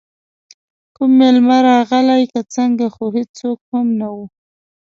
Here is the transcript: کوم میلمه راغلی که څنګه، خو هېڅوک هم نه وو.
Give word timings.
کوم 0.95 1.11
میلمه 1.19 1.57
راغلی 1.67 2.23
که 2.31 2.39
څنګه، 2.55 2.85
خو 2.95 3.05
هېڅوک 3.17 3.59
هم 3.71 3.87
نه 3.99 4.07
وو. 4.13 4.25